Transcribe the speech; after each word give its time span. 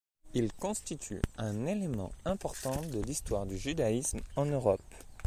Il 0.33 0.51
constitue 0.53 1.21
un 1.37 1.67
élément 1.67 2.11
important 2.25 2.81
de 2.91 2.99
l'histoire 3.03 3.45
du 3.45 3.55
judaïsme 3.59 4.21
en 4.35 4.45
Europe. 4.45 4.81